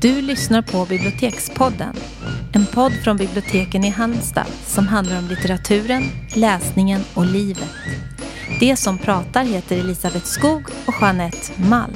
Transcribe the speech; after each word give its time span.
Du 0.00 0.22
lyssnar 0.22 0.62
på 0.62 0.86
Bibliotekspodden. 0.86 1.96
En 2.52 2.66
podd 2.66 2.92
från 2.92 3.16
biblioteken 3.16 3.84
i 3.84 3.88
Halmstad 3.88 4.46
som 4.66 4.88
handlar 4.88 5.18
om 5.18 5.28
litteraturen, 5.28 6.02
läsningen 6.34 7.00
och 7.14 7.26
livet. 7.26 7.70
Det 8.60 8.76
som 8.76 8.98
pratar 8.98 9.44
heter 9.44 9.78
Elisabeth 9.78 10.24
Skog 10.24 10.62
och 10.86 10.94
Jeanette 11.00 11.52
Malm. 11.56 11.94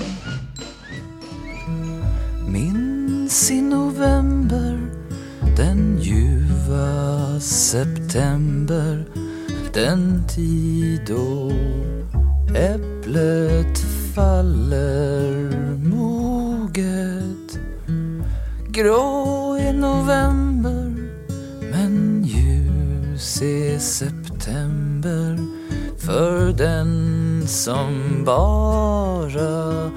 Minns 2.48 3.50
i 3.50 3.62
november 3.62 4.80
den 5.56 5.98
ljuva 6.00 7.40
september 7.40 9.04
den 9.74 10.28
tid 10.28 11.00
då 11.06 11.52
äpplet 12.56 13.78
faller 14.14 15.50
moget 15.78 17.13
Grå 18.74 19.56
i 19.58 19.72
november 19.72 20.92
men 21.70 22.24
ljus 22.24 23.42
i 23.42 23.78
september. 23.78 25.38
För 25.98 26.52
den 26.52 27.42
som 27.46 28.22
bara 28.24 29.90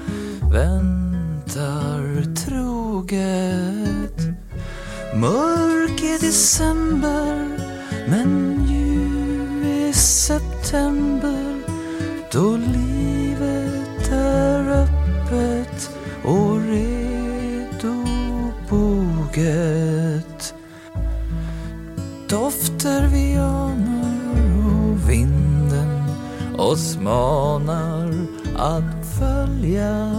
väntar 0.52 2.34
troget. 2.34 4.18
Mörk 5.14 6.02
i 6.02 6.18
december 6.26 7.48
men 8.08 8.62
ljus 8.68 9.88
i 9.88 9.92
september. 9.92 11.62
Då 12.32 12.56
livet 12.56 13.07
oss 26.68 26.98
manar 26.98 28.10
att 28.56 29.06
följa 29.18 30.12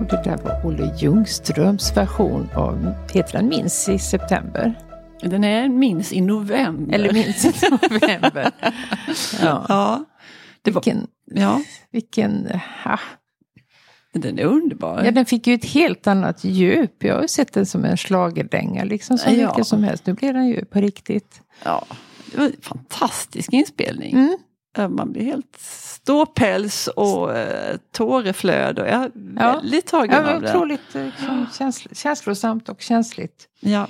Och 0.00 0.06
det 0.06 0.22
där 0.24 0.36
var 0.44 0.66
Olle 0.66 0.94
Ljungströms 0.98 1.96
version 1.96 2.48
av 2.54 2.94
Petra 3.12 3.42
minns 3.42 3.88
i 3.88 3.98
september. 3.98 4.74
Den 5.20 5.44
är 5.44 5.68
minns 5.68 6.12
i 6.12 6.20
november. 6.20 6.94
Eller 6.94 7.12
minns 7.12 7.44
i 7.44 7.70
november. 7.70 8.50
ja. 9.42 9.66
Ja, 9.68 10.04
det 10.62 10.70
var, 10.70 10.82
Vilken, 10.82 11.06
ja, 11.34 11.60
vilken 11.90 12.48
ha. 12.84 12.98
Den 14.12 14.38
är 14.38 14.44
underbar. 14.44 15.02
Ja, 15.04 15.10
den 15.10 15.26
fick 15.26 15.46
ju 15.46 15.54
ett 15.54 15.64
helt 15.64 16.06
annat 16.06 16.44
djup. 16.44 17.04
Jag 17.04 17.14
har 17.14 17.22
ju 17.22 17.28
sett 17.28 17.52
den 17.52 17.66
som 17.66 17.84
en 17.84 17.96
schlagerdänga 17.96 18.84
liksom 18.84 19.18
som 19.18 19.32
Ja. 19.34 19.46
vilken 19.46 19.64
som 19.64 19.84
helst. 19.84 20.06
Nu 20.06 20.12
blir 20.12 20.32
den 20.32 20.46
ju 20.48 20.64
på 20.64 20.80
riktigt. 20.80 21.40
Ja, 21.64 21.84
det 22.32 22.38
var 22.38 22.44
en 22.46 22.52
fantastisk 22.62 23.52
inspelning. 23.52 24.12
Mm. 24.14 24.36
Man 24.96 25.12
blir 25.12 25.22
helt 25.24 25.56
ståpäls 25.58 26.86
och 26.86 27.36
eh, 27.36 27.76
tåreflöd. 27.92 28.78
Och 28.78 28.86
jag 28.86 28.94
är 29.04 29.10
Ja. 29.36 29.52
väldigt 29.60 29.86
tagen 29.86 30.24
Ja, 30.26 30.34
av 30.34 30.42
det. 30.42 30.48
otroligt 30.48 30.94
eh, 30.94 31.06
känsl- 31.52 31.94
känslosamt 31.94 32.68
och 32.68 32.80
känsligt. 32.80 33.48
Ja. 33.60 33.86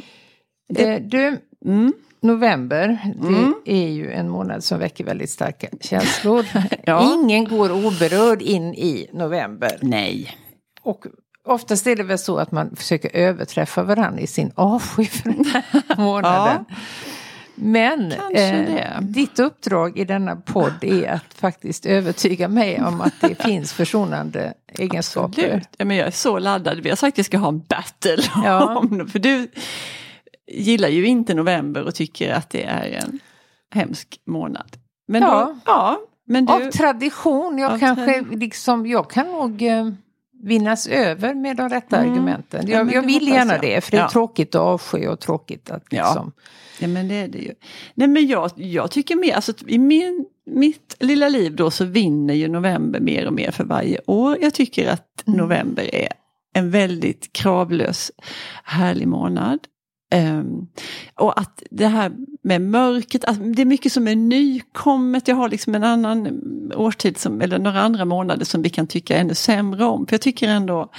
Eh, 0.77 1.03
du, 1.03 1.39
Mm. 1.65 1.93
november, 2.21 2.99
Mm. 3.23 3.55
det 3.65 3.73
är 3.85 3.89
ju 3.91 4.13
en 4.13 4.29
månad 4.29 4.65
som 4.65 4.79
väcker 4.79 5.05
väldigt 5.05 5.31
starka 5.31 5.67
känslor. 5.81 6.47
Ja. 6.85 7.15
Ingen 7.15 7.45
går 7.45 7.87
oberörd 7.87 8.43
in 8.43 8.75
i 8.75 9.11
november. 9.13 9.79
Nej. 9.83 10.37
Och 10.83 11.07
oftast 11.45 11.87
är 11.87 11.97
det 11.97 12.03
väl 12.03 12.19
så 12.19 12.37
att 12.39 12.53
man 12.53 12.77
försöker 12.77 13.11
överträffa 13.17 13.83
varandra 13.83 14.21
i 14.21 14.27
sin 14.27 14.53
avsky 14.55 15.05
för 15.05 15.31
den 15.31 15.45
här 15.45 15.65
månaden. 15.97 16.65
Men 17.55 18.11
Kanske 18.17 18.43
eh, 18.45 19.01
ditt 19.01 19.39
uppdrag 19.39 19.99
i 19.99 20.05
denna 20.05 20.37
podd 20.37 20.75
är 20.85 21.09
att 21.13 21.35
faktiskt 21.35 21.87
övertyga 21.87 22.49
mig 22.49 22.83
om 22.85 23.01
att 23.01 23.15
det 23.21 23.35
finns 23.45 23.73
försonande 23.73 24.55
egenskaper. 24.73 25.43
Absolut. 25.45 25.69
Ja, 25.77 25.85
men 25.85 25.97
jag 25.97 26.07
är 26.07 26.11
så 26.11 26.39
laddad. 26.39 26.81
Vi 26.81 26.89
har 26.89 26.97
sagt 26.97 27.15
att 27.15 27.19
vi 27.19 27.25
ska 27.25 27.39
ha 27.39 27.49
en 27.49 27.59
battle. 27.69 28.17
Ja. 28.45 28.77
Om, 28.79 29.09
för 29.09 29.19
du 29.19 29.49
gillar 30.51 30.89
ju 30.89 31.07
inte 31.07 31.35
november 31.35 31.83
och 31.83 31.95
tycker 31.95 32.33
att 32.33 32.51
det 32.51 32.65
är 32.65 32.91
en 33.05 33.19
hemsk 33.75 34.21
månad. 34.27 34.77
Men 35.09 35.23
Ja. 35.23 35.45
Då, 35.45 35.61
ja 35.67 35.99
men 36.27 36.47
du, 36.47 36.53
Av 36.53 36.71
tradition, 36.71 37.59
jag 37.59 37.73
Av 37.73 37.79
kanske 37.79 38.05
tradi- 38.21 38.37
liksom, 38.39 38.87
jag 38.87 39.11
kan 39.11 39.27
nog 39.27 39.63
eh, 39.63 39.89
vinnas 40.43 40.87
över 40.87 41.35
med 41.35 41.57
de 41.57 41.69
rätta 41.69 41.97
Mm. 41.97 42.13
argumenten. 42.13 42.65
Ja, 42.69 42.77
Jag, 42.77 42.87
men 42.87 42.95
jag 42.95 43.03
vill 43.03 43.29
gärna 43.29 43.53
jag. 43.53 43.61
det, 43.63 43.81
för 43.85 43.91
det 43.91 43.97
är 43.97 44.01
Ja. 44.03 44.11
tråkigt 44.11 44.55
att 44.55 44.61
avsky 44.61 45.07
och 45.07 45.21
tråkigt 45.21 45.71
att 45.71 45.85
Ja. 45.91 46.03
liksom... 46.05 46.33
Ja 46.81 46.89
men 46.89 47.09
det 47.09 47.15
är 47.15 47.29
det 47.29 47.39
ju. 47.39 47.55
Nej 47.95 48.09
men 48.09 48.27
jag, 48.27 48.51
jag 48.57 48.91
tycker 48.91 49.17
mer, 49.17 49.35
alltså 49.35 49.53
i 49.67 49.79
min, 49.79 50.27
mitt 50.47 50.97
lilla 51.01 51.29
liv 51.29 51.57
då 51.57 51.71
så 51.71 51.85
vinner 51.85 52.35
ju 52.35 52.49
november 52.49 53.01
mer 53.01 53.27
och 53.27 53.33
mer 53.33 53.51
för 53.51 53.65
varje 53.65 54.01
år. 54.07 54.39
Jag 54.41 54.55
tycker 54.55 54.89
att 54.89 55.23
Mm. 55.27 55.39
november 55.39 55.95
är 55.95 56.09
en 56.55 56.71
väldigt 56.71 57.33
kravlös, 57.33 58.11
härlig 58.65 59.09
månad. 59.09 59.59
Um, 60.15 60.69
och 61.15 61.41
att 61.41 61.63
det 61.71 61.87
här 61.87 62.13
med 62.43 62.61
mörkret, 62.61 63.25
alltså 63.25 63.43
det 63.43 63.63
är 63.63 63.67
mycket 63.67 63.93
som 63.93 64.09
är 64.09 64.17
nykommet. 64.17 65.29
Jag 65.29 65.37
har 65.37 65.49
liksom 65.49 65.75
en 65.75 65.85
annan 65.85 66.41
årstid, 66.75 67.19
som, 67.19 67.41
eller 67.41 67.59
några 67.59 67.81
andra 67.81 68.05
månader 68.05 68.45
som 68.45 68.63
vi 68.63 68.71
kan 68.71 68.87
tycka 68.87 69.17
ännu 69.17 69.35
sämre 69.35 69.85
om. 69.85 70.07
För 70.07 70.15
jag 70.15 70.21
tycker 70.21 70.49
ändå 70.49 70.91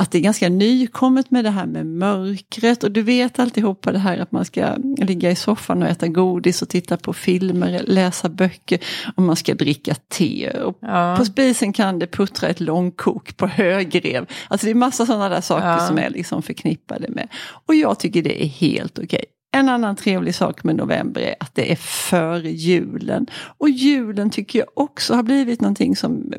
att 0.00 0.10
det 0.10 0.18
är 0.18 0.22
ganska 0.22 0.48
nykommet 0.48 1.30
med 1.30 1.44
det 1.44 1.50
här 1.50 1.66
med 1.66 1.86
mörkret. 1.86 2.84
Och 2.84 2.92
du 2.92 3.02
vet 3.02 3.38
alltihopa 3.38 3.92
det 3.92 3.98
här 3.98 4.18
att 4.18 4.32
man 4.32 4.44
ska 4.44 4.76
ligga 4.96 5.30
i 5.30 5.36
soffan 5.36 5.82
och 5.82 5.88
äta 5.88 6.08
godis 6.08 6.62
och 6.62 6.68
titta 6.68 6.96
på 6.96 7.12
filmer, 7.12 7.82
läsa 7.86 8.28
böcker 8.28 8.78
och 9.16 9.22
man 9.22 9.36
ska 9.36 9.54
dricka 9.54 9.94
te. 10.08 10.50
Och 10.50 10.78
Ja. 10.80 11.14
På 11.18 11.24
spisen 11.24 11.72
kan 11.72 11.98
det 11.98 12.06
puttra 12.06 12.48
ett 12.48 12.60
långkok 12.60 13.36
på 13.36 13.46
högrev. 13.46 14.26
Alltså 14.48 14.66
det 14.66 14.70
är 14.70 14.74
massa 14.74 15.06
sådana 15.06 15.28
där 15.28 15.40
saker 15.40 15.66
Ja. 15.66 15.78
som 15.78 15.98
är 15.98 16.10
liksom 16.10 16.42
förknippade 16.42 17.08
med. 17.08 17.28
Och 17.66 17.74
jag 17.74 17.98
tycker 17.98 18.22
det 18.22 18.44
är 18.44 18.48
helt 18.48 18.98
okej. 18.98 19.24
En 19.52 19.68
annan 19.68 19.96
trevlig 19.96 20.34
sak 20.34 20.64
med 20.64 20.76
november 20.76 21.20
är 21.20 21.34
att 21.40 21.54
det 21.54 21.72
är 21.72 21.76
före 21.76 22.50
julen. 22.50 23.26
Och 23.58 23.70
julen 23.70 24.30
tycker 24.30 24.58
jag 24.58 24.68
också 24.74 25.14
har 25.14 25.22
blivit 25.22 25.60
någonting 25.60 25.96
som 25.96 26.32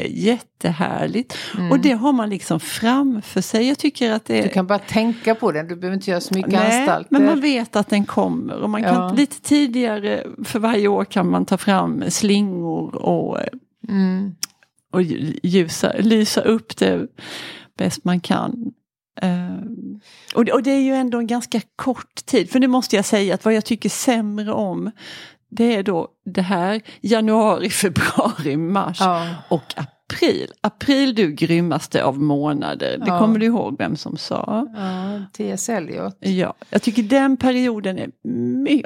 är 0.00 0.06
jättehärligt. 0.06 1.36
Och 1.70 1.78
det 1.78 1.92
har 1.92 2.12
man 2.12 2.30
liksom 2.30 2.60
framför 2.60 3.40
sig. 3.40 3.68
Jag 3.68 3.78
tycker 3.78 4.12
att 4.12 4.24
det. 4.24 4.42
Du 4.42 4.48
kan 4.48 4.66
bara 4.66 4.78
tänka 4.78 5.34
på 5.34 5.52
den, 5.52 5.68
du 5.68 5.76
behöver 5.76 5.94
inte 5.96 6.10
göra 6.10 6.20
så 6.20 6.34
mycket 6.34 6.52
Nej, 6.52 6.78
anstalter. 6.80 7.08
men 7.10 7.24
man 7.26 7.40
vet 7.40 7.76
att 7.76 7.88
den 7.88 8.04
kommer. 8.04 8.54
Och 8.56 8.70
man 8.70 8.82
kan 8.82 8.94
Ja. 8.94 9.12
lite 9.12 9.40
tidigare, 9.40 10.26
för 10.44 10.58
varje 10.58 10.88
år 10.88 11.04
kan 11.04 11.30
man 11.30 11.44
ta 11.46 11.56
fram 11.58 12.04
slingor 12.10 12.94
och 12.96 13.38
Mm. 13.88 14.34
och 14.92 15.02
ljusa, 15.42 15.92
lysa 15.98 16.40
upp 16.40 16.76
det 16.76 17.06
bäst 17.78 18.04
man 18.04 18.20
kan. 18.20 18.72
Eh, 19.22 19.56
och, 20.34 20.44
det, 20.44 20.52
och 20.52 20.62
det 20.62 20.70
är 20.70 20.80
ju 20.80 20.94
ändå 20.94 21.18
en 21.18 21.26
ganska 21.26 21.60
kort 21.76 22.14
tid, 22.26 22.50
för 22.50 22.58
det 22.58 22.68
måste 22.68 22.96
jag 22.96 23.04
säga 23.04 23.34
att 23.34 23.44
vad 23.44 23.54
jag 23.54 23.64
tycker 23.64 23.88
sämre 23.88 24.52
om 24.52 24.90
det 25.56 25.76
är 25.76 25.82
då 25.82 26.08
det 26.24 26.42
här 26.42 26.80
januari, 27.00 27.70
februari, 27.82 28.56
mars 28.56 28.96
Ja. 29.00 29.26
och 29.48 29.74
april. 29.76 30.52
April 30.60 31.14
du 31.14 31.32
grymmaste 31.32 32.04
av 32.04 32.20
månader, 32.20 32.98
det 32.98 33.04
Ja. 33.06 33.18
kommer 33.18 33.38
du 33.38 33.46
ihåg 33.46 33.76
vem 33.78 33.96
som 33.96 34.16
sa. 34.16 34.68
Ja, 34.74 35.22
T.S. 35.32 35.68
Eliot. 35.68 36.16
Ja, 36.20 36.54
jag 36.70 36.82
tycker 36.82 37.02
den 37.02 37.36
perioden 37.36 37.98
är 37.98 38.10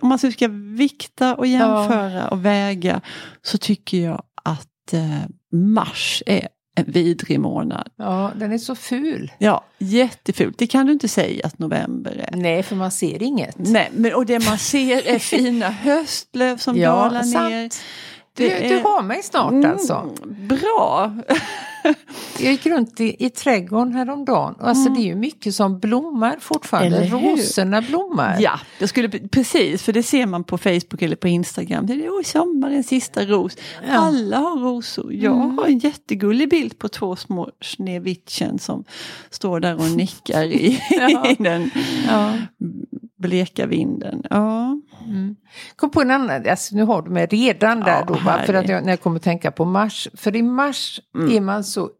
om 0.02 0.08
man 0.08 0.18
ska 0.18 0.48
vikta 0.76 1.34
och 1.34 1.46
jämföra 1.46 2.28
och 2.28 2.44
väga 2.44 3.00
så 3.42 3.58
tycker 3.58 3.98
jag 4.04 4.22
att 4.42 4.92
eh, 4.92 5.22
mars 5.52 6.22
är 6.26 6.48
en 6.76 6.84
vidrig 6.92 7.40
månad. 7.40 7.88
Ja, 7.96 8.30
den 8.36 8.52
är 8.52 8.58
så 8.58 8.74
ful. 8.74 9.32
Ja, 9.38 9.64
jättefult. 9.78 10.58
Det 10.58 10.66
kan 10.66 10.86
du 10.86 10.92
inte 10.92 11.08
säga 11.08 11.46
att 11.46 11.58
november 11.58 12.28
är. 12.32 12.36
Nej, 12.36 12.62
för 12.62 12.76
man 12.76 12.90
ser 12.90 13.22
inget. 13.22 13.54
Nej, 13.58 13.90
men 13.94 14.14
och 14.14 14.26
det 14.26 14.44
man 14.48 14.58
ser 14.58 15.06
är 15.08 15.18
fina 15.36 15.70
höstlöv 15.70 16.56
som 16.56 16.76
Ja, 16.76 16.90
dalar 16.90 17.22
sant. 17.22 17.50
ner. 17.50 17.70
Du, 18.34 18.48
Det 18.48 18.68
du 18.68 18.74
är- 18.78 18.82
har 18.82 19.02
mig 19.02 19.22
snart 19.22 19.64
alltså. 19.64 19.94
Mm, 20.24 20.48
bra! 20.48 21.12
Jag 22.40 22.52
gick 22.52 22.66
runt 22.66 23.00
i, 23.00 23.26
i 23.26 23.30
trädgården 23.30 23.92
häromdagen. 23.92 24.54
Och 24.54 24.68
alltså 24.68 24.90
det 24.90 25.00
är 25.00 25.04
ju 25.04 25.14
mycket 25.14 25.54
som 25.54 25.78
blommar 25.78 26.36
fortfarande. 26.40 27.04
Rosorna 27.04 27.82
blommar. 27.82 28.36
Ja, 28.40 28.60
jag 28.78 28.88
skulle, 28.88 29.08
precis, 29.08 29.82
för 29.82 29.92
det 29.92 30.02
ser 30.02 30.26
man 30.26 30.44
på 30.44 30.58
Facebook 30.58 31.02
eller 31.02 31.16
på 31.16 31.28
Instagram. 31.28 31.86
Det 31.86 31.92
är 31.92 32.24
sommarens 32.24 32.86
sista 32.88 33.24
ros. 33.24 33.56
Ja. 33.88 33.94
Alla 33.94 34.38
har 34.38 34.56
rosor. 34.56 35.12
Jag 35.14 35.32
har 35.32 35.66
en 35.66 35.78
jättegullig 35.78 36.50
bild 36.50 36.78
på 36.78 36.88
två 36.88 37.16
små 37.16 37.50
Schneewittchen 37.60 38.58
som 38.58 38.84
står 39.30 39.60
där 39.60 39.74
och 39.74 39.90
nickar 39.90 40.44
i, 40.44 40.80
Ja. 40.90 41.30
i 41.30 41.36
den. 41.38 41.70
Ja. 42.08 42.32
Bleka 43.18 43.66
vinden. 43.66 44.22
Ja. 44.30 44.80
Kom 45.76 45.90
på 45.90 46.00
en 46.02 46.10
annan, 46.10 46.48
alltså 46.48 46.76
nu 46.76 46.82
har 46.82 47.02
du 47.02 47.10
mig 47.10 47.26
redan 47.26 47.80
där 47.80 47.98
Ja, 47.98 48.04
då, 48.08 48.14
va? 48.14 48.40
för 48.46 48.54
att 48.54 48.68
jag, 48.68 48.84
när 48.84 48.92
jag 48.92 49.00
kommer 49.00 49.18
tänka 49.18 49.50
på 49.50 49.64
mars. 49.64 50.08
För 50.14 50.36
i 50.36 50.42
mars 50.42 51.00
Mm. 51.16 51.36
är 51.36 51.40
man 51.40 51.64
så 51.64 51.90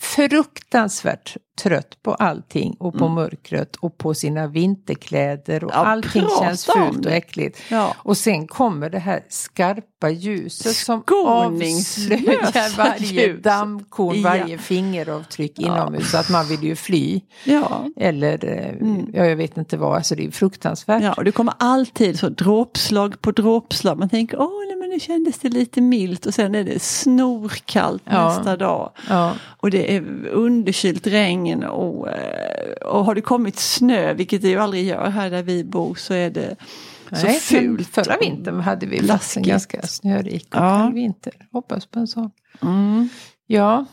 fruktansvärt 0.00 1.36
trött 1.62 2.02
på 2.02 2.14
allting 2.14 2.76
och 2.78 2.98
på 2.98 3.08
mörkret 3.08 3.76
och 3.76 3.98
på 3.98 4.14
sina 4.14 4.46
vinterkläder 4.46 5.64
och 5.64 5.72
Mm. 5.72 5.84
Ja, 5.84 5.90
allting 5.92 6.24
känns 6.40 6.64
fult 6.66 7.06
och 7.06 7.12
äckligt. 7.12 7.58
Ja. 7.70 7.94
Och 7.98 8.16
sen 8.16 8.46
kommer 8.46 8.90
det 8.90 8.98
här 8.98 9.24
skarpa 9.28 10.10
ljuset 10.10 10.76
som 10.76 11.02
avslöjar 11.26 12.76
varje 12.76 13.26
ljus. 13.26 13.42
dammkorn, 13.42 14.16
Ja. 14.16 14.22
varje 14.22 14.58
fingeravtryck 14.58 15.58
inomhus. 15.58 16.10
Så 16.10 16.18
att 16.18 16.30
man 16.30 16.46
vill 16.48 16.62
ju 16.62 16.76
fly. 16.76 17.20
Ja. 17.44 17.84
Eller, 17.96 18.44
eh, 18.44 18.74
ja 19.12 19.24
jag 19.26 19.36
vet 19.36 19.56
inte 19.56 19.76
vad, 19.76 19.96
alltså 19.96 20.14
det 20.14 20.26
är 20.26 20.30
fruktansvärt. 20.30 20.96
Mm. 20.96 21.06
Ja, 21.06 21.12
och 21.12 21.24
det 21.24 21.32
kommer 21.32 21.54
alltid 21.58 22.18
så 22.18 22.28
dråpslag 22.28 23.20
på 23.20 23.30
dråpslag. 23.30 23.98
Man 23.98 24.08
tänker, 24.08 24.40
åh 24.40 24.50
nej, 24.68 24.76
men 24.76 24.88
nu 24.90 25.00
kändes 25.00 25.38
det 25.38 25.48
lite 25.48 25.80
milt 25.80 26.26
och 26.26 26.34
sen 26.34 26.54
är 26.54 26.64
det 26.64 26.82
snorkallt 26.82 28.02
Ja. 28.10 28.28
nästa 28.28 28.56
dag. 28.56 28.90
Ja. 29.08 29.32
Och 29.60 29.70
det 29.70 29.96
är 29.96 30.26
underkylt 30.28 31.06
regn 31.06 31.42
och, 31.64 32.08
eh, 32.08 32.72
och 32.72 33.04
har 33.04 33.14
det 33.14 33.20
kommit 33.20 33.58
snö, 33.58 34.12
vilket 34.14 34.42
det 34.42 34.48
ju 34.48 34.58
aldrig 34.58 34.84
gör 34.86 35.10
här 35.10 35.30
där 35.30 35.42
vi 35.42 35.64
bor, 35.64 35.94
så 35.94 36.14
är 36.14 36.30
det 36.30 36.56
så 37.12 37.26
Nej, 37.26 37.34
fult. 37.40 37.88
Förra 37.88 38.16
vintern 38.20 38.60
hade 38.60 38.86
vi 38.86 39.02
faktiskt 39.06 39.36
en 39.36 39.42
ganska 39.42 39.82
snörik 39.82 40.46
och 40.54 40.60
Ja. 40.60 40.78
kall 40.78 40.92
vinter. 40.92 41.32
Hoppas 41.52 41.86
på 41.86 41.98
en 41.98 42.06
sån. 42.06 42.30
Mm. 42.62 43.08
Ja. 43.46 43.84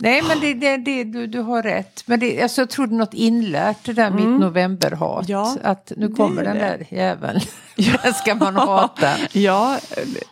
Nej 0.00 0.22
men 0.28 0.40
det, 0.40 0.54
det, 0.54 0.76
det, 0.76 1.04
du, 1.04 1.26
du 1.26 1.40
har 1.40 1.62
rätt. 1.62 2.02
Men 2.06 2.20
det, 2.20 2.42
alltså, 2.42 2.60
jag 2.60 2.78
är 2.78 2.86
något 2.86 3.14
inlärt 3.14 3.84
det 3.84 3.92
där 3.92 4.10
mitt 4.10 4.40
novemberhat. 4.40 5.28
Ja, 5.28 5.56
att 5.62 5.92
nu 5.96 6.08
kommer 6.08 6.44
den 6.44 6.56
där 6.56 6.86
jäveln. 6.90 7.40
den 8.02 8.14
ska 8.14 8.34
man 8.34 8.56
hata. 8.56 9.08
Ja, 9.32 9.78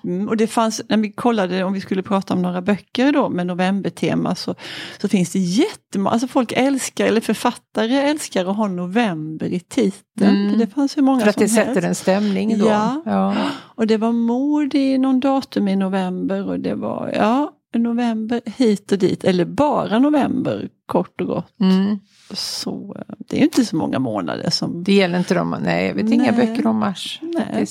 mm, 0.05 0.29
och 0.29 0.37
det 0.37 0.47
fanns, 0.47 0.83
när 0.89 0.97
vi 0.97 1.13
kollade 1.13 1.65
om 1.65 1.73
vi 1.73 1.81
skulle 1.81 2.03
prata 2.03 2.35
om 2.35 2.43
några 2.43 2.63
böcker 2.63 3.13
då 3.13 3.29
med 3.29 3.47
novembertema 3.47 4.35
så, 4.35 4.55
så 5.01 5.09
finns 5.09 5.33
det 5.33 5.39
jättemånga, 5.39 6.11
alltså 6.11 6.29
folk 6.29 6.53
älskar, 6.53 7.07
eller 7.07 7.21
författare 7.21 7.95
älskar 7.95 8.47
att 8.47 8.57
ha 8.57 8.69
november 8.69 9.47
i 9.47 9.61
titeln. 9.61 10.47
Mm. 10.47 10.59
Det 10.59 10.67
fanns 10.67 10.97
hur 10.97 11.03
många 11.03 11.21
För 11.21 11.29
att 11.29 11.39
det 11.39 11.49
sätter 11.49 11.83
helst. 11.83 11.87
en 11.87 11.95
stämning 11.95 12.59
då. 12.59 12.67
Ja. 12.67 13.03
ja. 13.05 13.37
Och 13.59 13.87
det 13.87 13.97
var 13.97 14.13
mord 14.13 14.75
i 14.75 14.99
någon 14.99 15.21
datum 15.21 15.69
i 15.69 15.77
november 15.77 16.49
och 16.49 16.61
det 16.61 16.75
var, 16.75 17.13
ja, 17.17 17.53
november 17.79 18.41
hit 18.45 18.93
och 18.93 18.99
dit, 18.99 19.25
eller 19.25 19.45
bara 19.45 19.99
november 19.99 20.69
kort 20.87 21.21
och 21.21 21.27
gott. 21.27 21.61
Mm. 21.61 21.99
Så 22.31 22.97
eh, 22.99 23.15
det 23.19 23.37
är 23.37 23.39
ju 23.39 23.45
inte 23.45 23.65
så 23.65 23.77
många 23.77 23.99
månader 23.99 24.51
som... 24.51 24.85
Det 24.85 24.93
gäller 24.93 25.19
inte 25.19 25.35
dem. 25.35 25.57
Nej, 25.63 25.87
jag 25.87 25.95
vet 25.95 26.13
inga 26.13 26.33
Nej. 26.33 26.47
böcker 26.47 26.67
om 26.67 26.79
mars. 26.79 27.21
Nej. 27.23 27.67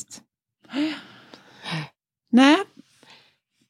Nej, 2.32 2.58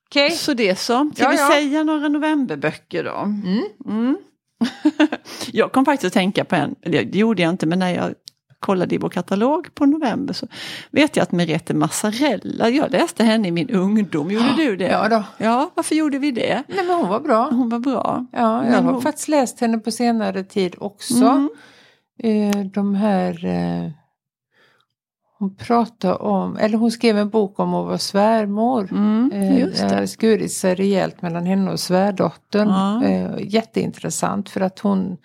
Okej. 0.10 0.32
så 0.32 0.54
det 0.54 0.80
så. 0.80 1.12
Ska 1.16 1.24
Ja, 1.24 1.30
vi 1.30 1.38
ja. 1.38 1.50
säga 1.52 1.84
några 1.84 2.08
novemberböcker 2.08 3.04
då? 3.04 3.16
Mm. 3.18 3.64
Mm. 3.86 4.18
jag 5.52 5.72
kom 5.72 5.86
faktiskt 5.86 6.08
att 6.08 6.14
tänka 6.14 6.46
på 6.46 6.56
en, 6.56 6.76
eller 6.82 7.04
det 7.04 7.20
gjorde 7.20 7.42
jag 7.42 7.50
inte, 7.50 7.66
men 7.66 7.80
när 7.80 7.90
jag 7.96 8.14
kollade 8.66 8.96
i 8.96 8.98
vår 8.98 9.10
katalog 9.10 9.76
på 9.76 9.86
november 9.86 10.34
så 10.34 10.48
vet 10.92 11.16
jag 11.16 11.24
att 11.24 11.32
Merete 11.32 11.74
Massarella, 11.74 12.70
jag 12.70 12.92
läste 12.92 13.24
henne 13.24 13.48
i 13.48 13.52
min 13.52 13.70
ungdom, 13.70 14.32
gjorde 14.32 14.54
du 14.58 14.76
det? 14.76 14.88
Ja 14.88 15.10
då. 15.10 15.24
Ja, 15.38 15.72
varför 15.76 15.96
gjorde 15.96 16.18
vi 16.20 16.32
det? 16.32 16.64
Nej 16.68 16.86
men 16.86 16.96
hon 16.96 17.10
var 17.10 17.20
bra. 17.20 17.50
Hon 17.52 17.70
var 17.70 17.80
bra. 17.80 18.26
Ja, 18.32 18.64
jag 18.64 18.72
Men 18.72 18.86
har 18.86 18.92
hon- 18.94 19.02
faktiskt 19.02 19.28
läst 19.28 19.60
henne 19.60 19.78
på 19.78 19.92
senare 19.92 20.44
tid 20.44 20.76
också. 20.78 21.26
Mm. 21.26 21.50
Eh, 22.24 22.66
de 22.66 22.96
här... 22.96 23.46
Eh, 23.46 23.92
hon 25.40 25.56
pratade 25.56 26.16
om, 26.16 26.58
eller 26.58 26.78
hon 26.78 26.92
skrev 26.92 27.18
en 27.18 27.30
bok 27.30 27.60
om 27.60 27.74
att 27.74 27.86
vara 27.86 27.98
svärmor. 27.98 28.88
Mm, 28.92 29.32
Eh, 29.34 29.60
just 29.60 29.90
det 29.90 29.96
har 29.96 30.06
skurit 30.06 30.52
sig 30.52 30.76
rejält 30.76 31.22
mellan 31.22 31.46
henne 31.46 31.72
och 31.72 31.80
svärdottern. 31.80 32.68
Ja. 32.70 33.04
Eh, 33.04 33.30
jätteintressant 33.40 34.50
för 34.50 34.62
att 34.62 34.80
hon 34.80 35.18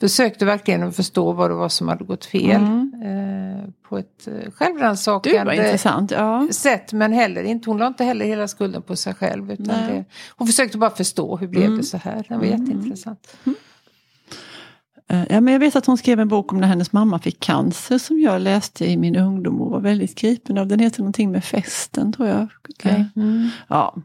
försökte 0.00 0.44
verkligen 0.44 0.82
att 0.82 0.96
förstå 0.96 1.32
vad 1.32 1.50
det 1.50 1.54
var 1.54 1.68
som 1.68 1.88
hade 1.88 2.04
gått 2.04 2.24
fel. 2.24 2.62
Mm. 2.62 2.92
Eh, 3.04 3.68
på 3.88 3.98
ett 3.98 4.28
eh, 4.28 4.50
självrannsakande 4.52 5.78
ja. 6.10 6.48
sätt 6.50 6.92
men 6.92 7.12
heller 7.12 7.42
inte, 7.42 7.70
hon 7.70 7.78
la 7.78 7.86
inte 7.86 8.04
heller 8.04 8.26
hela 8.26 8.48
skulden 8.48 8.82
på 8.82 8.96
sig 8.96 9.14
själv. 9.14 9.52
Utan 9.52 9.66
det, 9.66 10.04
hon 10.36 10.46
försökte 10.46 10.78
bara 10.78 10.90
förstå 10.90 11.36
hur 11.36 11.48
blev 11.48 11.64
Mm. 11.64 11.78
det 11.78 11.84
så 11.84 11.96
här. 11.96 12.24
Det 12.28 12.36
var 12.36 12.44
jätteintressant. 12.44 13.36
Eh, 15.08 15.24
Ja, 15.30 15.40
men 15.40 15.52
jag 15.52 15.60
vet 15.60 15.76
att 15.76 15.86
hon 15.86 15.98
skrev 15.98 16.20
en 16.20 16.28
bok 16.28 16.52
om 16.52 16.60
när 16.60 16.68
hennes 16.68 16.92
mamma 16.92 17.18
fick 17.18 17.40
cancer 17.40 17.98
som 17.98 18.20
jag 18.20 18.40
läste 18.40 18.86
i 18.90 18.96
min 18.96 19.16
ungdom 19.16 19.60
och 19.60 19.70
var 19.70 19.80
väldigt 19.80 20.14
gripen 20.14 20.58
av. 20.58 20.66
Den 20.66 20.80
heter 20.80 21.00
någonting 21.00 21.30
med 21.30 21.44
festen 21.44 22.12
tror 22.12 22.28
jag. 22.28 22.48
Okej. 22.70 23.04
Mm. 23.16 23.48
Ja. 23.68 23.96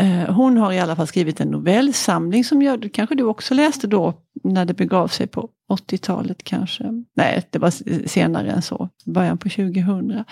Eh, 0.00 0.34
Hon 0.34 0.56
har 0.56 0.72
i 0.72 0.78
alla 0.78 0.96
fall 0.96 1.06
skrivit 1.06 1.40
en 1.40 1.48
novellsamling 1.48 2.44
som 2.44 2.62
jag, 2.62 2.90
kanske 2.92 3.14
du 3.14 3.24
också 3.24 3.54
läste 3.54 3.86
då 3.86 4.14
när 4.44 4.64
det 4.64 4.74
begav 4.74 5.08
sig 5.08 5.26
på 5.26 5.48
80-talet 5.70 6.44
kanske. 6.44 6.84
Nej, 7.16 7.46
det 7.50 7.58
var 7.58 7.70
senare 8.08 8.50
än 8.50 8.62
så, 8.62 8.88
början 9.04 9.38
på 9.38 9.48
2000. 9.48 10.24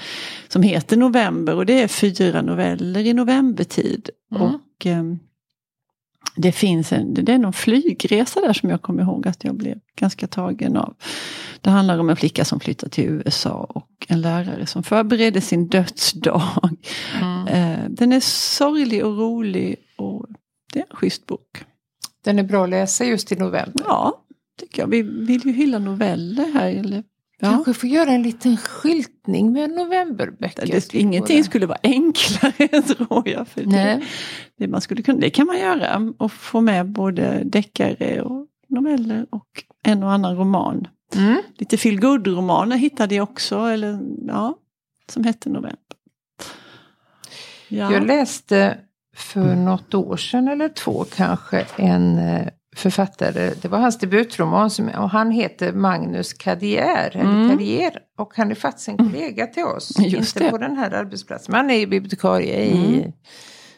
Som 0.48 0.62
heter 0.62 0.96
November 0.96 1.54
och 1.54 1.66
det 1.66 1.82
är 1.82 1.88
fyra 1.88 2.42
noveller 2.42 3.00
i 3.00 3.12
novembertid. 3.12 4.10
Mm. 4.34 4.42
Och 4.42 4.86
ehm, 4.86 5.18
det 6.36 6.52
finns 6.52 6.92
en, 6.92 7.14
det 7.14 7.32
är 7.32 7.38
någon 7.38 7.52
flygresa 7.52 8.40
där 8.40 8.52
som 8.52 8.70
jag 8.70 8.82
kommer 8.82 9.02
ihåg 9.02 9.28
att 9.28 9.44
jag 9.44 9.54
blev 9.54 9.78
ganska 9.96 10.26
tagen 10.26 10.76
av. 10.76 10.94
Det 11.60 11.70
handlar 11.70 11.98
om 11.98 12.10
en 12.10 12.16
flicka 12.16 12.44
som 12.44 12.60
flyttar 12.60 12.88
till 12.88 13.04
USA 13.04 13.66
och 13.68 13.87
en 14.08 14.20
lärare 14.20 14.66
som 14.66 14.82
förbereder 14.82 15.40
sin 15.40 15.68
dödsdag. 15.68 16.76
Mm. 17.20 17.46
Eh, 17.46 17.90
Den 17.90 18.12
är 18.12 18.20
sorglig 18.20 19.04
och 19.06 19.18
rolig 19.18 19.76
och 19.98 20.26
det 20.72 20.78
är 20.78 20.84
en 20.90 20.96
schysst 20.96 21.26
bok. 21.26 21.64
Den 22.24 22.38
är 22.38 22.42
bra 22.42 22.64
att 22.64 22.70
läsa 22.70 23.04
just 23.04 23.32
i 23.32 23.36
november. 23.36 23.84
Ja, 23.86 24.24
tycker 24.60 24.82
jag. 24.82 24.88
Vi 24.88 25.02
vill 25.02 25.46
ju 25.46 25.52
hylla 25.52 25.78
noveller 25.78 26.52
här. 26.52 26.70
Eller? 26.70 27.04
Ja. 27.40 27.50
Kanske 27.50 27.74
får 27.74 27.88
göra 27.88 28.10
en 28.10 28.22
liten 28.22 28.56
skyltning 28.56 29.52
med 29.52 29.70
novemberböcker. 29.70 30.66
Det, 30.66 30.94
ingenting 30.94 31.44
skulle 31.44 31.66
vara 31.66 31.78
enklare 31.82 32.82
tror 32.82 33.28
jag. 33.28 33.48
För 33.48 33.62
det, 33.62 34.02
det, 34.58 34.68
man 34.68 34.80
skulle 34.80 35.02
kunna, 35.02 35.20
det 35.20 35.30
kan 35.30 35.46
man 35.46 35.58
göra 35.58 36.12
och 36.18 36.32
få 36.32 36.60
med 36.60 36.86
både 36.86 37.42
deckare 37.44 38.22
och 38.22 38.46
noveller 38.68 39.26
och 39.30 39.46
en 39.84 40.02
och 40.02 40.12
annan 40.12 40.36
roman. 40.36 40.88
Mm. 41.16 41.42
Lite 41.58 41.76
feel 41.76 41.98
romaner 42.24 42.76
hittade 42.76 43.14
jag 43.14 43.22
också, 43.30 43.58
eller, 43.58 43.98
ja, 44.26 44.54
som 45.10 45.24
hette 45.24 45.48
November. 45.48 45.78
Ja. 47.68 47.92
Jag 47.92 48.06
läste 48.06 48.78
för 49.16 49.54
något 49.54 49.94
år 49.94 50.16
sedan 50.16 50.48
eller 50.48 50.68
två 50.68 51.04
kanske 51.16 51.66
en 51.76 52.18
eh, 52.18 52.48
författare, 52.76 53.52
det 53.62 53.68
var 53.68 53.78
hans 53.78 53.98
debutroman 53.98 54.70
som, 54.70 54.88
och 54.88 55.10
han 55.10 55.30
heter 55.30 55.72
Magnus 55.72 56.32
Cadier, 56.32 57.10
eller 57.16 57.30
Mm. 57.30 57.50
Cadier, 57.50 57.98
och 58.18 58.32
han 58.36 58.50
är 58.50 58.54
faktiskt 58.54 58.88
en 58.88 58.96
kollega 58.96 59.46
till 59.46 59.64
oss, 59.64 59.92
Just 59.98 60.36
inte 60.36 60.46
det. 60.46 60.50
på 60.50 60.58
den 60.58 60.76
här 60.76 60.90
arbetsplatsen, 60.90 61.52
men 61.52 61.58
han 61.60 61.70
är 61.70 61.78
ju 61.78 61.86
bibliotekarie 61.86 62.64
i, 62.64 62.98
Mm. 62.98 63.12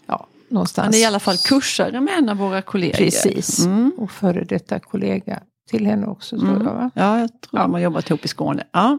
ja, 0.07 0.27
någonstans. 0.49 0.85
Han 0.87 0.95
är 0.95 0.99
i 0.99 1.05
alla 1.05 1.21
fall 1.21 1.37
kursare 1.37 2.01
med 2.01 2.15
en 2.19 2.29
av 2.29 2.37
våra 2.37 2.63
kollegor. 2.63 2.97
Precis, 2.97 3.65
Mm. 3.65 3.93
och 3.99 4.11
före 4.11 4.45
detta 4.45 4.79
kollega 4.81 5.41
till 5.71 5.87
henne 5.87 6.07
också 6.07 6.39
tror 6.39 6.50
Mm. 6.50 6.67
jag 6.67 6.75
va? 6.75 6.91
Ja, 6.95 7.19
jag 7.21 7.29
tror 7.29 7.61
Ja. 7.61 7.62
de 7.62 7.73
har 7.73 7.81
jobbat 7.81 8.11
ihop 8.11 8.25
i 8.25 8.29
Skåne. 8.29 8.65
Ja. 8.73 8.99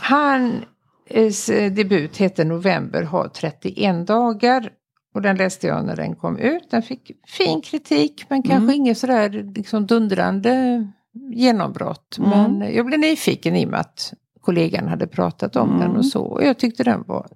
Hans 0.00 1.48
eh, 1.48 1.72
debut 1.72 2.16
heter 2.16 2.44
November 2.44 3.02
har 3.02 3.28
31 3.28 4.06
dagar. 4.06 4.70
Och 5.14 5.22
den 5.22 5.36
läste 5.36 5.66
jag 5.66 5.84
när 5.86 5.96
den 5.96 6.16
kom 6.16 6.38
ut. 6.38 6.70
Den 6.70 6.82
fick 6.82 7.10
fin 7.26 7.60
kritik 7.60 8.24
men 8.28 8.42
kanske 8.42 8.56
Mm. 8.64 8.74
inget 8.74 8.98
sådär 8.98 9.52
liksom 9.54 9.86
dundrande 9.86 10.86
genombrott. 11.34 12.18
Mm. 12.18 12.30
Men 12.58 12.74
jag 12.74 12.86
blev 12.86 13.00
nyfiken 13.00 13.56
i 13.56 13.66
och 13.66 13.70
med 13.70 13.80
att 13.80 14.12
kollegan 14.40 14.88
hade 14.88 15.06
pratat 15.06 15.56
om 15.56 15.68
Mm. 15.68 15.80
den 15.80 15.96
och 15.96 16.06
så. 16.06 16.22
Och 16.22 16.44
jag 16.44 16.58
tyckte 16.58 16.84
den 16.84 17.04
var, 17.06 17.26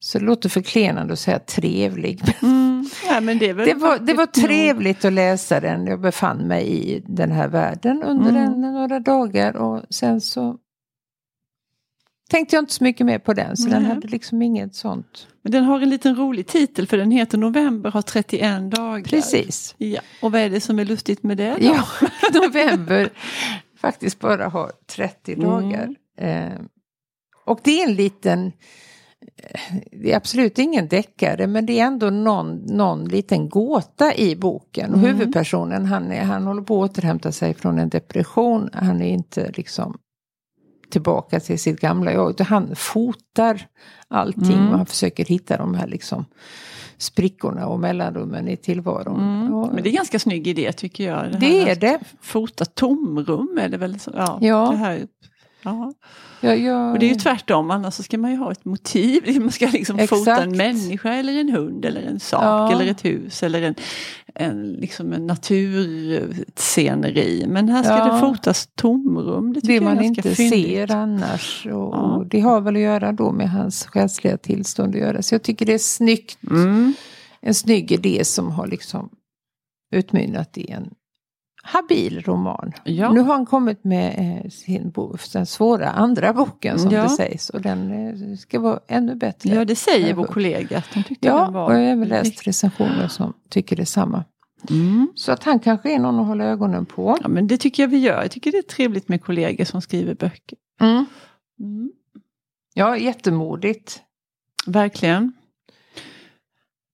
så 0.00 0.18
det 0.18 0.24
låter 0.24 0.48
förklenande 0.48 1.12
att 1.12 1.18
säga 1.18 1.38
trevlig. 1.38 2.22
Mm. 2.42 2.67
Ja, 3.08 3.20
det, 3.20 3.52
Det 3.52 3.74
var, 3.74 3.98
det 3.98 4.14
var 4.14 4.26
trevligt 4.26 5.04
att 5.04 5.12
läsa 5.12 5.60
den. 5.60 5.86
Jag 5.86 6.00
befann 6.00 6.38
mig 6.38 6.66
i 6.94 7.02
den 7.06 7.32
här 7.32 7.48
världen 7.48 8.02
under 8.02 8.30
Mm. 8.30 8.42
en, 8.44 8.60
några 8.60 9.00
dagar 9.00 9.56
och 9.56 9.82
sen 9.90 10.20
så 10.20 10.56
tänkte 12.30 12.56
jag 12.56 12.62
inte 12.62 12.72
så 12.74 12.84
mycket 12.84 13.06
mer 13.06 13.18
på 13.18 13.34
den. 13.34 13.56
Så 13.56 13.68
den 13.68 13.82
Nej. 13.82 13.92
hade 13.94 14.08
liksom 14.08 14.42
inget 14.42 14.74
sånt. 14.74 15.26
Men 15.42 15.52
den 15.52 15.64
har 15.64 15.80
en 15.80 15.90
liten 15.90 16.16
rolig 16.16 16.46
titel 16.46 16.86
för 16.86 16.96
den 16.96 17.10
heter 17.10 17.38
November 17.38 17.90
har 17.90 18.02
31 18.02 18.70
dagar. 18.70 19.04
Precis. 19.04 19.74
Ja. 19.78 20.00
Och 20.22 20.32
vad 20.32 20.40
är 20.40 20.50
det 20.50 20.60
som 20.60 20.78
är 20.78 20.84
lustigt 20.84 21.22
med 21.22 21.36
det? 21.36 21.50
då? 21.60 21.64
Ja, 21.66 21.84
november 22.42 23.10
faktiskt 23.80 24.18
bara 24.20 24.48
har 24.48 24.72
30 24.86 25.32
Mm. 25.32 25.46
dagar. 25.48 25.94
Eh, 26.18 26.58
och 27.44 27.60
det 27.64 27.82
är 27.82 27.88
en 27.88 27.94
liten, 27.94 28.52
det 29.92 30.12
är 30.12 30.16
absolut 30.16 30.58
ingen 30.58 30.88
deckare 30.88 31.46
men 31.46 31.66
det 31.66 31.80
är 31.80 31.84
ändå 31.86 32.10
någon, 32.10 32.56
någon 32.56 33.04
liten 33.04 33.48
gåta 33.48 34.14
i 34.14 34.36
boken. 34.36 34.92
Och 34.92 34.98
Mm. 34.98 35.10
huvudpersonen 35.10 35.84
han, 35.86 36.12
är, 36.12 36.22
han 36.24 36.46
håller 36.46 36.62
på 36.62 36.84
att 36.84 36.90
återhämta 36.90 37.32
sig 37.32 37.54
från 37.54 37.78
en 37.78 37.88
depression. 37.88 38.70
Han 38.72 39.02
är 39.02 39.08
inte 39.08 39.50
liksom 39.56 39.98
tillbaka 40.90 41.40
till 41.40 41.58
sitt 41.58 41.80
gamla 41.80 42.12
jag. 42.12 42.40
Han 42.40 42.76
fotar 42.76 43.66
allting 44.08 44.52
Mm. 44.58 44.68
och 44.70 44.76
han 44.76 44.86
försöker 44.86 45.24
hitta 45.24 45.56
de 45.56 45.74
här 45.74 45.86
liksom 45.86 46.24
sprickorna 46.98 47.66
och 47.66 47.80
mellanrummen 47.80 48.48
i 48.48 48.56
tillvaron. 48.56 49.20
Mm. 49.20 49.54
Och, 49.54 49.74
Men 49.74 49.82
det 49.82 49.88
är 49.88 49.90
en 49.90 49.96
ganska 49.96 50.18
snygg 50.18 50.46
idé 50.46 50.72
tycker 50.72 51.04
jag. 51.04 51.14
här 51.16 51.40
det 51.40 51.70
är 51.70 51.76
det. 51.76 51.98
Fota 52.20 52.64
tomrum 52.64 53.58
är 53.62 53.68
det 53.68 53.76
väl? 53.76 54.00
Så, 54.00 54.10
ja, 54.16 54.38
Ja. 54.40 54.68
Det 54.70 54.76
här, 54.76 55.06
ja. 55.68 55.92
Jag, 56.40 56.58
jag, 56.58 56.92
Och 56.92 56.98
det 56.98 57.06
är 57.06 57.08
ju 57.08 57.14
tvärtom, 57.14 57.70
annars 57.70 57.94
så 57.94 58.02
ska 58.02 58.18
man 58.18 58.30
ju 58.30 58.36
ha 58.36 58.52
ett 58.52 58.64
motiv. 58.64 59.40
Man 59.40 59.52
ska 59.52 59.66
liksom 59.66 59.98
fota 59.98 60.20
Exakt. 60.30 60.42
en 60.42 60.56
människa 60.56 61.12
eller 61.12 61.40
en 61.40 61.48
hund 61.48 61.84
eller 61.84 62.02
en 62.02 62.20
sak 62.20 62.42
Ja. 62.42 62.72
eller 62.72 62.86
ett 62.90 63.04
hus 63.04 63.42
eller 63.42 63.62
en, 63.62 63.74
en, 64.34 64.72
liksom 64.72 65.12
en 65.12 65.26
natursceneri. 65.26 67.44
Men 67.48 67.68
här 67.68 67.82
ska 67.82 67.92
Ja. 67.98 68.12
det 68.14 68.20
fotas 68.20 68.68
tomrum. 68.74 69.52
Det, 69.52 69.60
det 69.60 69.80
man 69.80 70.04
inte 70.04 70.22
fyndigt. 70.34 70.64
ser 70.64 70.92
annars. 70.96 71.66
Och, 71.66 71.94
och 71.94 72.26
det 72.26 72.40
har 72.40 72.60
väl 72.60 72.76
att 72.76 72.82
göra 72.82 73.12
då 73.12 73.32
med 73.32 73.50
hans 73.50 73.86
själsliga 73.86 74.36
tillstånd 74.36 74.94
att 74.94 75.00
göra. 75.00 75.22
Så 75.22 75.34
jag 75.34 75.42
tycker 75.42 75.66
det 75.66 75.74
är 75.74 75.78
snyggt. 75.78 76.38
Mm. 76.50 76.94
En 77.40 77.54
snygg 77.54 77.92
idé 77.92 78.24
som 78.24 78.50
har 78.50 78.66
liksom 78.66 79.08
utmynnat 79.94 80.58
i 80.58 80.70
en 80.70 80.90
habil 81.68 82.22
roman. 82.22 82.72
Ja. 82.84 83.12
Nu 83.12 83.20
har 83.20 83.34
han 83.34 83.46
kommit 83.46 83.84
med 83.84 84.40
eh, 84.44 84.50
sin 84.50 84.90
bo, 84.90 85.16
den 85.32 85.46
svåra 85.46 85.90
andra 85.90 86.32
boken 86.32 86.78
som 86.78 86.90
Ja. 86.90 87.02
det 87.02 87.08
sägs. 87.08 87.50
Och 87.50 87.60
den 87.60 88.08
eh, 88.08 88.36
ska 88.36 88.60
vara 88.60 88.80
ännu 88.88 89.14
bättre. 89.14 89.54
ja, 89.54 89.64
det 89.64 89.76
säger 89.76 90.14
vår 90.14 90.24
kollega. 90.24 90.78
Att 90.78 90.90
de 90.94 91.02
tyckte 91.02 91.26
Ja, 91.26 91.44
den 91.44 91.52
var 91.52 91.64
och 91.64 91.72
jag 91.72 91.78
har 91.78 91.84
även 91.84 92.08
läst 92.08 92.46
recensioner 92.46 93.08
som 93.08 93.32
tycker 93.50 93.76
detsamma. 93.76 94.24
Mm. 94.70 95.08
Så 95.14 95.32
att 95.32 95.44
han 95.44 95.58
kanske 95.60 95.94
är 95.94 95.98
någon 95.98 96.20
att 96.20 96.26
hålla 96.26 96.44
ögonen 96.44 96.86
på. 96.86 97.18
Ja, 97.22 97.28
men 97.28 97.46
det 97.46 97.56
tycker 97.56 97.82
jag 97.82 97.88
vi 97.90 97.98
gör. 97.98 98.22
Jag 98.22 98.30
tycker 98.30 98.52
det 98.52 98.58
är 98.58 98.62
trevligt 98.62 99.08
med 99.08 99.24
kollegor 99.24 99.64
som 99.64 99.80
skriver 99.82 100.14
böcker. 100.14 100.58
Mm. 100.80 101.06
Mm. 101.60 101.90
Ja, 102.74 102.96
jättemodigt. 102.96 104.00
Verkligen. 104.66 105.32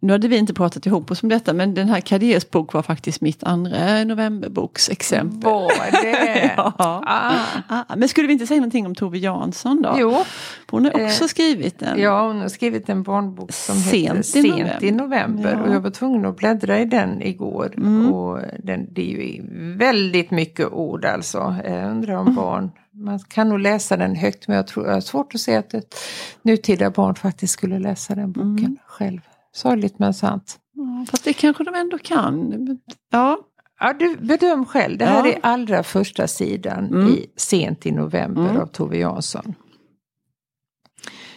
Nu 0.05 0.13
hade 0.13 0.29
vi 0.29 0.37
inte 0.37 0.55
pratat 0.55 0.87
ihop 0.87 1.11
oss 1.11 1.23
om 1.23 1.29
detta 1.29 1.53
men 1.53 1.75
den 1.75 1.89
här 1.89 2.01
Kadés 2.01 2.51
bok 2.51 2.73
var 2.73 2.83
faktiskt 2.83 3.21
mitt 3.21 3.45
andra 3.45 4.05
novemberboksexempel. 4.05 5.51
Var 5.51 5.91
det? 6.03 6.55
ja. 6.57 6.73
ah. 6.79 7.35
Ah, 7.69 7.97
men 7.97 8.09
skulle 8.09 8.27
vi 8.27 8.33
inte 8.33 8.47
säga 8.47 8.61
någonting 8.61 8.87
om 8.87 8.95
Tove 8.95 9.19
Jansson 9.19 9.83
då? 9.83 9.95
Jo, 9.99 10.25
Hon 10.71 10.85
har 10.85 10.91
också 11.05 11.25
Eh, 11.25 11.29
skrivit 11.29 11.83
en. 11.83 12.01
ja, 12.01 12.27
hon 12.27 12.41
har 12.41 12.49
skrivit 12.49 12.89
en 12.89 13.03
barnbok 13.03 13.53
som 13.53 13.75
Sent 13.77 14.17
heter 14.17 14.19
i 14.21 14.23
Sent 14.23 14.47
november. 14.49 14.85
i 14.85 14.91
november. 14.91 15.53
Ja. 15.53 15.63
Och 15.69 15.75
jag 15.75 15.81
var 15.81 15.91
tvungen 15.91 16.25
att 16.27 16.37
bläddra 16.37 16.81
i 16.81 16.85
den 16.85 17.23
igår. 17.23 17.73
Mm. 17.77 18.13
Och 18.13 18.41
den, 18.63 18.87
det 18.95 19.03
är 19.03 19.17
ju 19.35 19.43
väldigt 19.77 20.31
mycket 20.31 20.73
ord 20.73 21.05
alltså. 21.05 21.57
Jag 21.65 21.91
undrar 21.91 22.15
Mm. 22.15 22.27
om 22.29 22.35
barn, 22.35 22.71
man 22.93 23.19
kan 23.19 23.49
nog 23.49 23.59
läsa 23.61 23.97
den 23.97 24.15
högt 24.17 24.49
men 24.49 24.57
jag 24.57 24.67
tror 24.67 24.87
jag 24.87 24.95
har 24.95 25.01
svårt 25.01 25.35
att 25.35 25.41
se 25.41 25.57
att 25.57 25.75
ett 25.75 25.95
nutida 26.43 26.91
barn 26.91 27.15
faktiskt 27.15 27.53
skulle 27.53 27.79
läsa 27.79 28.15
den 28.15 28.33
boken 28.33 28.59
Mm. 28.59 28.77
själv. 28.87 29.21
Sorgligt 29.55 29.99
men 29.99 30.15
sant. 30.15 30.59
Ja, 30.73 31.07
fast 31.11 31.25
det 31.25 31.33
kanske 31.33 31.65
de 31.65 31.75
ändå 31.75 31.99
kan. 31.99 32.79
Ja, 33.11 33.39
Ja, 33.81 33.93
du 33.93 34.17
bedöm 34.17 34.65
själv. 34.65 34.99
Det 34.99 35.05
här 35.05 35.27
Ja. 35.27 35.33
är 35.33 35.39
allra 35.43 35.83
första 35.83 36.27
sidan 36.27 36.87
Mm. 36.87 37.09
i 37.09 37.27
Sent 37.37 37.87
i 37.87 37.91
november 37.93 38.49
Mm. 38.49 38.61
av 38.63 38.67
Tove 38.67 38.97
Jansson. 38.99 39.55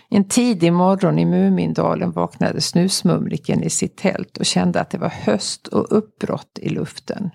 En 0.09 0.27
tidig 0.27 0.73
morgon 0.73 1.19
i 1.19 1.25
Mumindalen 1.25 2.11
vaknade 2.11 2.61
snusmumriken 2.61 3.63
i 3.63 3.69
sitt 3.69 3.97
tält 3.97 4.37
och 4.37 4.45
kände 4.45 4.81
att 4.81 4.89
det 4.89 4.97
var 4.97 5.09
höst 5.09 5.67
och 5.67 5.97
uppbrott 5.97 6.59
i 6.61 6.69
luften. 6.69 7.29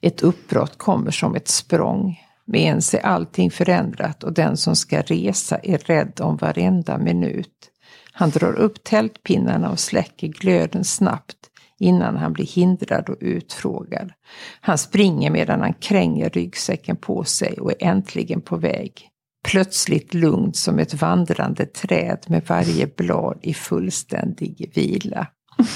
Ett 0.00 0.22
uppbrott 0.22 0.78
kommer 0.78 1.10
som 1.10 1.34
ett 1.34 1.48
språng. 1.48 2.20
Med 2.44 2.60
ens 2.60 2.94
är 2.94 3.00
allting 3.06 3.50
förändrat 3.50 4.24
och 4.24 4.32
den 4.32 4.56
som 4.56 4.76
ska 4.76 5.00
resa 5.02 5.58
är 5.62 5.78
rädd 5.78 6.20
om 6.20 6.36
varenda 6.36 6.98
minut. 6.98 7.68
Han 8.12 8.30
drar 8.30 8.52
upp 8.52 8.84
tältpinnarna 8.84 9.70
och 9.70 9.80
släcker 9.80 10.28
glöden 10.28 10.84
snabbt 10.84 11.36
innan 11.78 12.16
han 12.16 12.32
blir 12.32 12.46
hindrad 12.46 13.08
och 13.08 13.16
utfrågad. 13.20 14.12
Han 14.60 14.78
springer 14.78 15.30
medan 15.30 15.60
han 15.60 15.74
kränger 15.74 16.30
ryggsäcken 16.30 16.96
på 16.96 17.24
sig 17.24 17.58
och 17.60 17.70
är 17.70 17.76
äntligen 17.86 18.40
på 18.40 18.56
väg. 18.56 19.08
Plötsligt 19.44 20.14
lugnt 20.14 20.56
som 20.56 20.78
ett 20.78 20.94
vandrande 20.94 21.66
träd 21.66 22.18
med 22.26 22.42
varje 22.46 22.86
blad 22.86 23.38
i 23.42 23.54
fullständig 23.54 24.70
vila. 24.74 25.26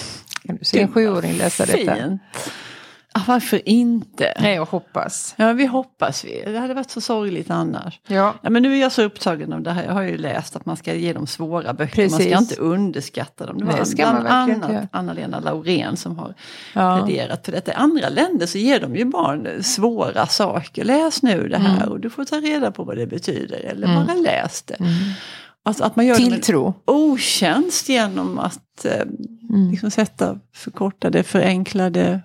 Kan 0.46 0.56
du 0.56 0.64
se 0.64 0.80
en 0.80 0.92
sjuåring 0.92 1.32
läsa 1.32 1.66
detta? 1.66 1.96
fint. 1.96 2.20
Ja, 3.16 3.22
varför 3.26 3.68
inte? 3.68 4.34
Nej, 4.40 4.54
jag 4.54 4.64
hoppas. 4.64 5.34
Ja, 5.38 5.52
vi 5.52 5.66
hoppas 5.66 6.24
vi. 6.24 6.42
Det 6.46 6.58
hade 6.58 6.74
varit 6.74 6.90
så 6.90 7.00
sorgligt 7.00 7.50
annars. 7.50 8.00
Ja, 8.06 8.34
Ja, 8.42 8.50
men 8.50 8.62
nu 8.62 8.74
är 8.76 8.80
jag 8.80 8.92
så 8.92 9.02
upptagen 9.02 9.52
av 9.52 9.62
det 9.62 9.70
här. 9.70 9.84
Jag 9.84 9.92
har 9.92 10.02
ju 10.02 10.16
läst 10.18 10.56
att 10.56 10.66
man 10.66 10.76
ska 10.76 10.94
ge 10.94 11.12
dem 11.12 11.26
svåra 11.26 11.72
böcker. 11.74 12.02
Man 12.02 12.08
Precis. 12.18 12.26
ska 12.32 12.38
inte 12.38 12.56
underskatta 12.56 13.46
dem. 13.46 13.58
Det 13.58 13.64
var 13.64 13.72
Nej, 13.72 13.86
ska 13.86 14.12
man 14.12 14.20
bland 14.22 14.64
annat. 14.64 14.88
Anna-Lena 14.90 15.40
Laurén 15.40 15.96
som 15.96 16.18
har 16.18 16.34
Ja. 16.74 17.02
pläderat 17.06 17.44
för 17.44 17.52
detta. 17.52 17.72
I 17.72 17.74
andra 17.74 18.08
länder 18.08 18.46
så 18.46 18.58
ger 18.58 18.80
de 18.80 18.96
ju 18.96 19.04
barn 19.04 19.62
svåra 19.62 20.26
saker. 20.26 20.84
Läs 20.84 21.22
nu 21.22 21.48
det 21.48 21.58
här 21.58 21.76
Mm. 21.76 21.88
och 21.88 22.00
du 22.00 22.10
får 22.10 22.24
ta 22.24 22.36
reda 22.36 22.70
på 22.70 22.84
vad 22.84 22.96
det 22.96 23.06
betyder. 23.06 23.58
Eller 23.58 23.86
bara 23.86 24.14
läs 24.14 24.62
det. 24.62 24.76
Alltså 25.66 25.84
att 25.84 25.96
man 25.96 26.06
gör 26.06 26.16
Mm. 26.16 26.30
Tilltro. 26.30 26.66
en 26.66 26.74
otjänst 26.94 27.88
genom 27.88 28.38
att 28.38 28.84
eh, 28.84 29.00
Mm. 29.50 29.70
liksom 29.70 29.90
sätta 29.90 30.38
förkortade, 30.54 31.22
förenklade. 31.22 32.20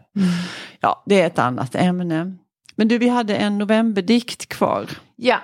Ja, 0.79 1.03
det 1.05 1.21
är 1.21 1.27
ett 1.27 1.39
annat 1.39 1.75
ämne. 1.75 2.33
Men 2.75 2.87
du, 2.87 2.97
vi 2.97 3.09
hade 3.09 3.35
en 3.35 3.57
novemberdikt 3.57 4.45
kvar. 4.49 4.85
Ja, 5.15 5.37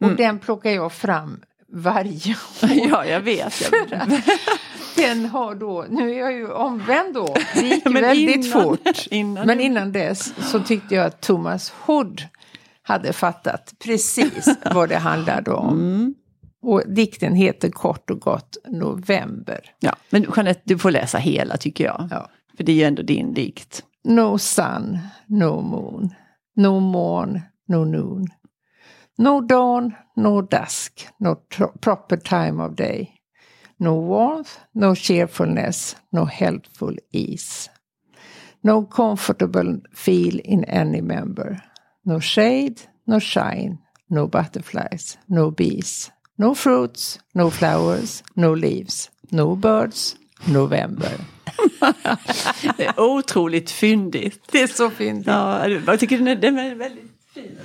och 0.00 0.06
Mm. 0.06 0.16
den 0.16 0.38
plockar 0.38 0.70
jag 0.70 0.92
fram 0.92 1.40
varje 1.72 2.32
år. 2.62 2.70
ja, 2.90 3.04
jag 3.04 3.20
vet. 3.20 3.70
Jag, 3.90 4.10
Den 4.96 5.26
har 5.26 5.54
då, 5.54 5.86
nu 5.90 6.10
är 6.14 6.18
jag 6.18 6.32
ju 6.32 6.50
omvänd 6.52 7.14
då, 7.14 7.36
det 7.54 7.60
gick 7.66 7.86
väldigt 8.02 8.46
innan- 8.46 8.62
fort. 8.62 9.06
innan 9.10 9.46
Men 9.46 9.60
innan 9.60 9.92
dess 9.92 10.34
så 10.50 10.60
tyckte 10.60 10.94
jag 10.94 11.06
att 11.06 11.20
Thomas 11.20 11.70
Hood 11.86 12.22
hade 12.82 13.12
fattat 13.12 13.74
precis 13.84 14.48
vad 14.74 14.88
det 14.88 14.96
handlade 14.98 15.50
om. 15.50 16.14
Och 16.62 16.82
dikten 16.86 17.34
heter 17.34 17.70
kort 17.70 18.10
och 18.10 18.20
gott 18.20 18.56
November. 18.68 19.60
Ja, 19.80 19.96
men 20.10 20.26
Jeanette, 20.36 20.60
du 20.64 20.78
får 20.78 20.90
läsa 20.90 21.18
hela 21.18 21.56
tycker 21.56 21.84
jag. 21.84 22.08
Ja. 22.10 22.30
För 22.56 22.64
det 22.64 22.72
är 22.72 22.76
ju 22.76 22.82
ändå 22.82 23.02
din 23.02 23.34
dikt. 23.34 23.84
No 24.04 24.38
sun, 24.38 24.98
no 25.26 25.60
moon, 25.60 26.14
no 26.56 26.80
morn, 26.80 27.40
no 27.68 27.84
noon. 27.84 28.26
No 29.18 29.40
dawn, 29.40 29.94
no 30.16 30.42
dusk, 30.42 31.08
no 31.18 31.36
proper 31.80 32.16
time 32.16 32.64
of 32.64 32.74
day. 32.76 33.14
No 33.80 34.00
warmth, 34.08 34.50
no 34.72 34.94
cheerfulness, 34.94 35.96
no 36.12 36.24
healthful 36.24 36.98
ease. 37.12 37.70
No 38.62 38.86
comfortable 38.86 39.80
feel 39.94 40.40
in 40.44 40.64
any 40.64 41.00
member. 41.00 41.62
No 42.04 42.20
shade, 42.20 42.80
no 43.06 43.20
shine, 43.20 43.78
no 44.10 44.26
butterflies, 44.26 45.18
no 45.28 45.50
bees. 45.50 46.10
No 46.38 46.54
fruits, 46.54 47.20
no 47.34 47.50
flowers, 47.50 48.22
no 48.34 48.54
leaves, 48.54 49.10
no 49.30 49.56
birds, 49.56 50.16
November. 50.44 51.10
Det 52.76 52.84
är 52.86 53.00
otroligt 53.00 53.70
fyndigt. 53.70 54.40
Det 54.52 54.62
är 54.62 54.66
så 54.66 54.90
fint. 54.90 55.26
Ja, 55.26 55.68
jag 55.68 56.00
tycker 56.00 56.18
den 56.18 56.28
är, 56.28 56.36
den 56.36 56.58
är 56.58 56.74
väldigt 56.74 57.04
fin. 57.34 57.58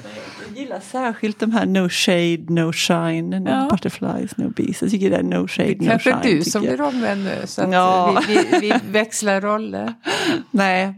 Jag 0.49 0.57
gillar 0.57 0.79
särskilt 0.79 1.39
de 1.39 1.51
här 1.51 1.65
no 1.65 1.89
shade, 1.89 2.45
no 2.49 2.73
shine, 2.73 3.29
no 3.29 3.49
Ja. 3.49 3.67
butterflies, 3.71 4.37
no 4.37 4.49
bees. 4.49 4.81
Jag 4.81 4.91
tycker 4.91 5.09
det 5.09 5.15
är 5.17 5.23
no 5.23 5.47
shade, 5.47 5.69
Det 5.73 5.85
no 5.85 5.89
kanske 5.89 6.11
shine. 6.11 6.21
du 6.23 6.37
tycker 6.37 6.51
som 6.51 6.61
blir 6.61 6.81
av 6.81 6.95
med 6.95 7.17
nu, 7.17 7.41
så 7.45 7.61
Ja. 7.71 8.21
vi, 8.27 8.35
vi, 8.51 8.59
vi 8.59 8.73
växlar 8.91 9.41
roller. 9.41 9.93
Nej, 10.51 10.93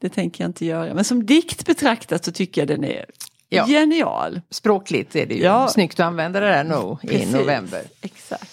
det 0.00 0.08
tänker 0.08 0.44
jag 0.44 0.48
inte 0.48 0.66
göra. 0.66 0.94
Men 0.94 1.04
som 1.04 1.26
dikt 1.26 1.66
betraktat 1.66 2.24
så 2.24 2.32
tycker 2.32 2.60
jag 2.60 2.68
den 2.68 2.84
är 2.84 3.04
Ja. 3.48 3.66
genial. 3.66 4.40
Språkligt 4.50 5.16
är 5.16 5.26
det 5.26 5.34
ju 5.34 5.42
Ja. 5.42 5.68
snyggt 5.68 6.00
att 6.00 6.06
använda 6.06 6.40
det 6.40 6.46
där 6.46 6.64
no 6.64 6.98
i 7.02 7.06
Precis. 7.06 7.32
november. 7.32 7.82
Exakt. 8.00 8.50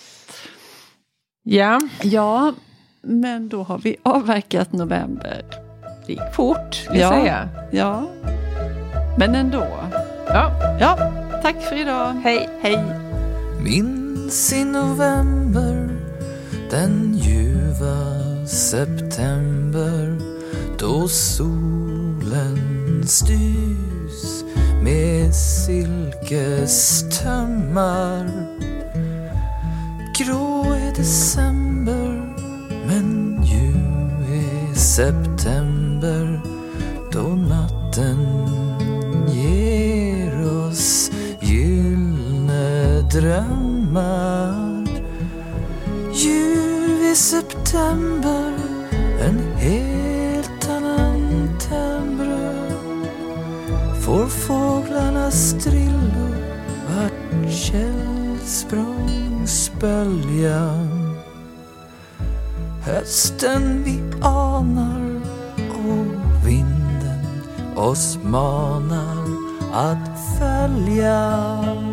Ja, 1.44 1.80
Ja, 2.04 2.54
men 3.02 3.50
då 3.50 3.64
har 3.64 3.78
vi 3.78 3.96
avverkat 4.04 4.72
november. 4.74 5.46
det 6.08 6.12
gick 6.14 6.34
fort, 6.36 6.88
vill 6.92 7.00
Ja. 7.00 7.12
säga. 7.12 7.50
Ja, 7.72 8.10
men 9.18 9.36
ändå. 9.36 9.68
Ja, 10.28 10.78
Ja, 10.80 10.98
tack 11.42 11.62
för 11.64 11.76
idag. 11.76 12.14
hej. 12.24 12.50
Hej. 12.62 12.84
Minns 13.64 14.54
i 14.54 14.64
november 14.66 15.90
den 16.70 17.14
ljuva 17.18 18.46
september 18.48 20.18
då 20.80 21.08
solen 21.08 22.58
styrs 23.08 24.41
med 24.82 25.36
silkestömmar. 25.36 28.32
Grå 30.18 30.74
är 30.74 30.96
december 30.96 32.36
men 32.88 33.40
ljuv 33.44 34.34
är 34.34 34.74
september 34.76 36.42
då 37.12 37.22
natten 37.22 38.48
ger 39.28 40.48
oss 40.48 41.12
gyllene 41.40 43.02
drömmar 43.02 44.72
Ljuv 46.14 47.04
är 47.04 47.16
september, 47.16 48.61
källsprång 59.82 61.16
Hösten 62.86 63.84
vi 63.84 64.02
anar 64.22 65.22
och 65.70 66.48
vinden 66.48 67.26
oss 67.76 68.20
manar 68.24 69.26
att 69.74 70.38
följa. 70.40 71.91